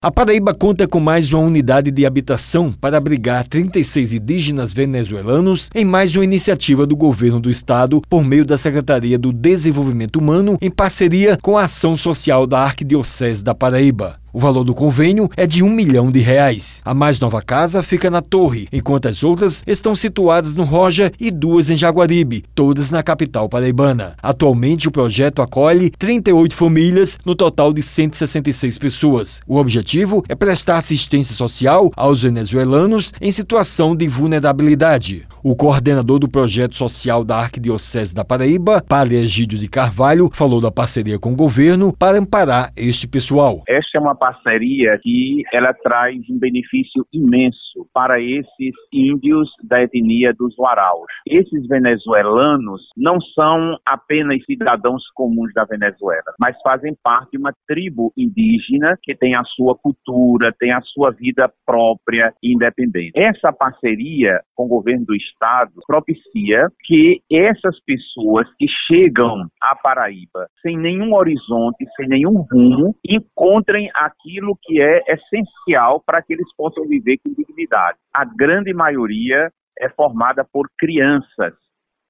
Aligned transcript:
A 0.00 0.12
Paraíba 0.12 0.54
conta 0.54 0.86
com 0.86 1.00
mais 1.00 1.32
uma 1.32 1.42
unidade 1.42 1.90
de 1.90 2.06
habitação 2.06 2.70
para 2.70 2.96
abrigar 2.96 3.44
36 3.48 4.12
indígenas 4.12 4.72
venezuelanos 4.72 5.68
em 5.74 5.84
mais 5.84 6.14
uma 6.14 6.22
iniciativa 6.22 6.86
do 6.86 6.96
governo 6.96 7.40
do 7.40 7.50
estado 7.50 8.00
por 8.08 8.22
meio 8.22 8.46
da 8.46 8.56
Secretaria 8.56 9.18
do 9.18 9.32
Desenvolvimento 9.32 10.20
Humano 10.20 10.56
em 10.62 10.70
parceria 10.70 11.36
com 11.42 11.58
a 11.58 11.64
Ação 11.64 11.96
Social 11.96 12.46
da 12.46 12.60
Arquidiocese 12.60 13.42
da 13.42 13.56
Paraíba. 13.56 14.14
O 14.30 14.38
valor 14.38 14.62
do 14.62 14.74
convênio 14.74 15.28
é 15.36 15.46
de 15.46 15.62
um 15.62 15.70
milhão 15.70 16.10
de 16.10 16.20
reais. 16.20 16.82
A 16.84 16.92
mais 16.92 17.18
nova 17.18 17.40
casa 17.40 17.82
fica 17.82 18.10
na 18.10 18.20
Torre, 18.20 18.68
enquanto 18.70 19.08
as 19.08 19.24
outras 19.24 19.62
estão 19.66 19.94
situadas 19.94 20.54
no 20.54 20.64
Roja 20.64 21.10
e 21.18 21.30
duas 21.30 21.70
em 21.70 21.76
Jaguaribe, 21.76 22.44
todas 22.54 22.90
na 22.90 23.02
capital 23.02 23.48
paraibana. 23.48 24.14
Atualmente, 24.22 24.86
o 24.86 24.90
projeto 24.90 25.40
acolhe 25.40 25.90
38 25.90 26.54
famílias, 26.54 27.18
no 27.24 27.34
total 27.34 27.72
de 27.72 27.82
166 27.82 28.76
pessoas. 28.76 29.40
O 29.46 29.56
objetivo 29.56 30.22
é 30.28 30.34
prestar 30.34 30.76
assistência 30.76 31.34
social 31.34 31.90
aos 31.96 32.22
venezuelanos 32.22 33.14
em 33.20 33.32
situação 33.32 33.96
de 33.96 34.06
vulnerabilidade. 34.08 35.26
O 35.42 35.56
coordenador 35.56 36.18
do 36.18 36.28
projeto 36.28 36.76
social 36.76 37.24
da 37.24 37.38
Arquidiocese 37.38 38.14
da 38.14 38.24
Paraíba, 38.24 38.84
Padre 38.86 39.16
Egídio 39.16 39.58
de 39.58 39.68
Carvalho, 39.68 40.28
falou 40.34 40.60
da 40.60 40.70
parceria 40.70 41.18
com 41.18 41.32
o 41.32 41.36
governo 41.36 41.94
para 41.96 42.18
amparar 42.18 42.70
este 42.76 43.06
pessoal. 43.06 43.62
É 43.66 43.78
uma 43.98 44.14
parceria 44.18 44.98
que 45.02 45.42
ela 45.52 45.72
traz 45.72 46.18
um 46.30 46.38
benefício 46.38 47.06
imenso 47.12 47.88
para 47.92 48.20
esses 48.20 48.74
índios 48.92 49.48
da 49.62 49.82
etnia 49.82 50.32
dos 50.34 50.56
Waraus. 50.58 51.06
Esses 51.26 51.66
venezuelanos 51.66 52.82
não 52.96 53.20
são 53.20 53.76
apenas 53.86 54.44
cidadãos 54.44 55.02
comuns 55.14 55.52
da 55.54 55.64
Venezuela, 55.64 56.34
mas 56.38 56.56
fazem 56.62 56.94
parte 57.02 57.32
de 57.32 57.38
uma 57.38 57.52
tribo 57.66 58.12
indígena 58.16 58.96
que 59.02 59.14
tem 59.14 59.34
a 59.34 59.44
sua 59.44 59.76
cultura, 59.76 60.52
tem 60.58 60.72
a 60.72 60.80
sua 60.80 61.10
vida 61.10 61.50
própria 61.66 62.32
e 62.42 62.54
independente. 62.54 63.12
Essa 63.14 63.52
parceria 63.52 64.40
com 64.54 64.64
o 64.64 64.68
governo 64.68 65.06
do 65.06 65.14
estado 65.14 65.72
propicia 65.86 66.68
que 66.84 67.20
essas 67.30 67.78
pessoas 67.84 68.48
que 68.58 68.66
chegam 68.86 69.46
à 69.62 69.76
Paraíba 69.76 70.46
sem 70.62 70.76
nenhum 70.76 71.14
horizonte, 71.14 71.86
sem 71.96 72.08
nenhum 72.08 72.44
rumo, 72.50 72.94
encontrem 73.06 73.90
aquilo 74.08 74.58
que 74.62 74.80
é 74.80 75.02
essencial 75.08 76.02
para 76.04 76.22
que 76.22 76.32
eles 76.32 76.48
possam 76.56 76.86
viver 76.86 77.18
com 77.18 77.32
dignidade. 77.32 77.98
A 78.12 78.24
grande 78.24 78.72
maioria 78.74 79.50
é 79.78 79.88
formada 79.90 80.44
por 80.44 80.68
crianças 80.78 81.54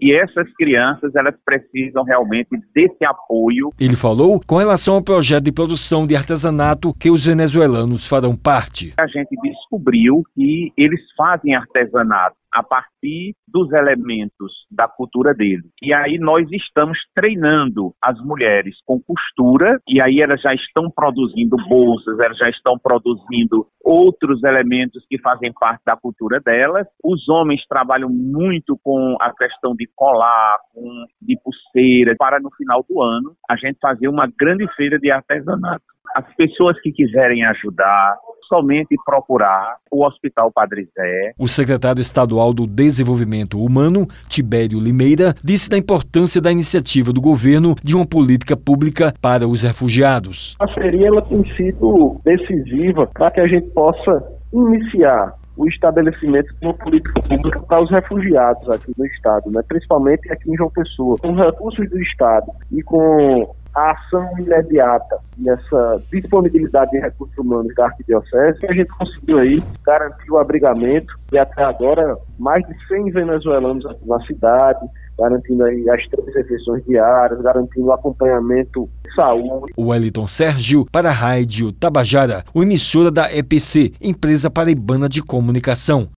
e 0.00 0.12
essas 0.12 0.52
crianças, 0.54 1.14
elas 1.14 1.34
precisam 1.44 2.02
realmente 2.02 2.48
desse 2.74 3.04
apoio. 3.04 3.70
Ele 3.78 3.96
falou 3.96 4.40
com 4.46 4.56
relação 4.56 4.94
ao 4.94 5.02
projeto 5.02 5.44
de 5.44 5.52
produção 5.52 6.06
de 6.06 6.16
artesanato 6.16 6.94
que 6.98 7.10
os 7.10 7.26
venezuelanos 7.26 8.06
farão 8.06 8.36
parte. 8.36 8.94
A 9.00 9.06
gente 9.06 9.36
descobriu 9.42 10.22
que 10.34 10.72
eles 10.76 11.00
fazem 11.16 11.54
artesanato 11.54 12.36
a 12.52 12.62
partir 12.62 13.34
dos 13.48 13.72
elementos 13.72 14.52
da 14.70 14.88
cultura 14.88 15.34
dele. 15.34 15.62
E 15.82 15.92
aí 15.92 16.18
nós 16.18 16.46
estamos 16.50 16.98
treinando 17.14 17.92
as 18.02 18.18
mulheres 18.20 18.76
com 18.86 19.00
costura 19.00 19.78
e 19.88 20.00
aí 20.00 20.20
elas 20.20 20.40
já 20.40 20.54
estão 20.54 20.90
produzindo 20.90 21.56
bolsas, 21.68 22.18
elas 22.18 22.36
já 22.36 22.48
estão 22.48 22.78
produzindo 22.78 23.66
outros 23.84 24.42
elementos 24.44 25.04
que 25.08 25.18
fazem 25.20 25.52
parte 25.52 25.82
da 25.84 25.96
cultura 25.96 26.40
delas. 26.40 26.86
Os 27.02 27.28
homens 27.28 27.62
trabalham 27.66 28.08
muito 28.08 28.78
com 28.82 29.16
a 29.20 29.32
questão 29.34 29.74
de 29.74 29.88
colar, 29.94 30.56
com 30.72 31.06
de 31.20 31.36
pulseira, 31.42 32.14
para 32.18 32.40
no 32.40 32.50
final 32.54 32.84
do 32.88 33.02
ano 33.02 33.34
a 33.50 33.56
gente 33.56 33.78
fazer 33.80 34.08
uma 34.08 34.26
grande 34.26 34.66
feira 34.74 34.98
de 34.98 35.10
artesanato. 35.10 35.91
As 36.14 36.26
pessoas 36.36 36.78
que 36.80 36.92
quiserem 36.92 37.44
ajudar, 37.44 38.16
somente 38.52 38.94
procurar 39.04 39.76
o 39.90 40.04
Hospital 40.04 40.52
Padre 40.52 40.86
Zé. 40.94 41.32
O 41.38 41.48
secretário 41.48 42.02
estadual 42.02 42.52
do 42.52 42.66
Desenvolvimento 42.66 43.58
Humano, 43.58 44.06
Tibério 44.28 44.78
Limeira, 44.78 45.34
disse 45.42 45.70
da 45.70 45.78
importância 45.78 46.38
da 46.38 46.52
iniciativa 46.52 47.14
do 47.14 47.20
governo 47.20 47.74
de 47.82 47.96
uma 47.96 48.06
política 48.06 48.54
pública 48.54 49.14
para 49.22 49.48
os 49.48 49.62
refugiados. 49.62 50.54
A 50.60 50.66
parceria 50.66 51.06
ela 51.06 51.22
tem 51.22 51.42
sido 51.56 52.20
decisiva 52.24 53.06
para 53.06 53.30
que 53.30 53.40
a 53.40 53.46
gente 53.46 53.70
possa 53.70 54.22
iniciar 54.52 55.34
o 55.56 55.66
estabelecimento 55.68 56.54
de 56.60 56.66
uma 56.66 56.74
política 56.74 57.20
pública 57.22 57.60
para 57.60 57.82
os 57.82 57.90
refugiados 57.90 58.68
aqui 58.68 58.92
no 58.96 59.06
Estado, 59.06 59.50
né? 59.50 59.62
principalmente 59.66 60.30
aqui 60.30 60.50
em 60.50 60.56
João 60.56 60.70
Pessoa. 60.70 61.16
Com 61.20 61.34
recursos 61.34 61.88
do 61.88 61.98
Estado 62.00 62.46
e 62.70 62.82
com 62.82 63.54
a 63.74 63.92
ação 63.92 64.28
imediata 64.38 65.18
e 65.38 65.48
essa 65.48 66.02
disponibilidade 66.12 66.90
de 66.90 66.98
recursos 66.98 67.36
humanos 67.38 67.74
da 67.74 67.86
Arquidiocese, 67.86 68.66
a 68.66 68.72
gente 68.72 68.88
conseguiu 68.88 69.38
aí 69.38 69.62
garantir 69.84 70.30
o 70.30 70.38
abrigamento 70.38 71.14
e 71.32 71.38
até 71.38 71.62
agora 71.62 72.16
mais 72.38 72.66
de 72.66 72.86
100 72.86 73.10
venezuelanos 73.10 73.84
na 74.06 74.20
cidade, 74.26 74.86
garantindo 75.18 75.64
aí 75.64 75.88
as 75.90 76.06
três 76.08 76.34
refeições 76.34 76.84
diárias, 76.84 77.40
garantindo 77.40 77.86
o 77.86 77.92
acompanhamento 77.92 78.88
de 79.04 79.14
saúde. 79.14 79.72
O 79.76 79.88
Wellington 79.88 80.26
Sérgio 80.26 80.86
para 80.90 81.08
a 81.08 81.12
Rádio 81.12 81.72
Tabajara, 81.72 82.44
emissora 82.54 83.10
da 83.10 83.34
EPC, 83.34 83.92
Empresa 84.00 84.50
Paraibana 84.50 85.08
de 85.08 85.22
Comunicação. 85.22 86.06